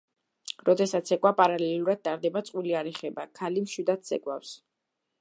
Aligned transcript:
როდესაც 0.69 1.11
ცეკვა 1.11 1.33
პარალელურად 1.41 2.03
ტარდება, 2.09 2.45
წყვილი 2.49 2.75
არ 2.83 2.93
ეხება; 2.95 3.27
ქალი 3.41 3.67
მშვიდად 3.67 4.07
ცეკვავს. 4.11 4.57